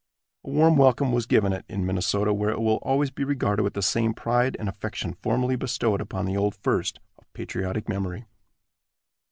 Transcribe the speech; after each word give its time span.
A 0.43 0.49
warm 0.49 0.77
welcome 0.77 1.11
was 1.11 1.27
given 1.27 1.53
it 1.53 1.63
in 1.69 1.85
Minnesota, 1.85 2.33
where 2.33 2.49
it 2.49 2.59
will 2.59 2.77
always 2.77 3.11
be 3.11 3.23
regarded 3.23 3.61
with 3.61 3.75
the 3.75 3.83
same 3.83 4.15
pride 4.15 4.57
and 4.59 4.67
affection 4.67 5.13
formerly 5.13 5.55
bestowed 5.55 6.01
upon 6.01 6.25
the 6.25 6.35
old 6.35 6.55
First, 6.55 6.99
of 7.19 7.31
patriotic 7.33 7.87
memory. 7.87 8.25